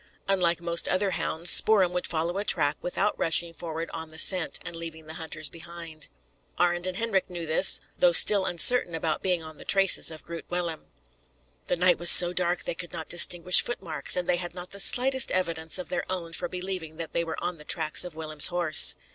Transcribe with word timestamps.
Unlike 0.27 0.61
most 0.61 0.87
other 0.87 1.11
hounds, 1.11 1.51
Spoor'em 1.51 1.91
would 1.93 2.07
follow 2.07 2.39
a 2.39 2.43
track 2.43 2.75
without 2.81 3.15
rushing 3.19 3.53
forward 3.53 3.91
on 3.93 4.09
the 4.09 4.17
scent, 4.17 4.57
and 4.65 4.75
leaving 4.75 5.05
the 5.05 5.13
hunters 5.13 5.47
behind. 5.47 6.07
Arend 6.59 6.87
and 6.87 6.97
Hendrik 6.97 7.29
knew 7.29 7.45
this, 7.45 7.79
though 7.99 8.11
still 8.11 8.43
uncertain 8.47 8.95
about 8.95 9.21
being 9.21 9.43
on 9.43 9.59
the 9.59 9.63
traces 9.63 10.09
of 10.09 10.23
Groot 10.23 10.45
Willem. 10.49 10.87
The 11.67 11.75
night 11.75 11.99
was 11.99 12.09
so 12.09 12.33
dark 12.33 12.63
they 12.63 12.73
could 12.73 12.93
not 12.93 13.09
distinguish 13.09 13.61
footmarks, 13.61 14.15
and 14.15 14.27
they 14.27 14.37
had 14.37 14.55
not 14.55 14.71
the 14.71 14.79
slightest 14.79 15.29
evidence 15.29 15.77
of 15.77 15.89
their 15.89 16.11
own 16.11 16.33
for 16.33 16.49
believing 16.49 16.97
that 16.97 17.13
they 17.13 17.23
were 17.23 17.37
on 17.39 17.59
the 17.59 17.63
tracks 17.63 18.03
of 18.03 18.15
Willem's 18.15 18.47
horse. 18.47 18.95